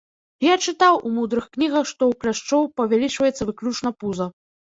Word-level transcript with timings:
Я 0.43 0.53
чытаў 0.69 0.95
у 1.09 1.11
мудрых 1.17 1.45
кнігах, 1.57 1.85
што 1.91 2.01
ў 2.07 2.13
кляшчоў 2.25 2.63
павялічваецца 2.83 3.43
выключна 3.53 3.89
пуза. 4.03 4.31